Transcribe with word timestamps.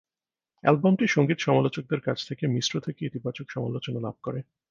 অ্যালবামটি 0.63 1.05
সঙ্গীত 1.07 1.39
সমালোচকদের 1.39 2.01
কাছ 2.01 2.17
থেকে 2.27 2.43
মিশ্র 2.47 2.73
থেকে 2.79 3.01
ইতিবাচক 3.05 3.47
সমালোচনা 3.49 3.99
লাভ 3.99 4.15
করে। 4.23 4.39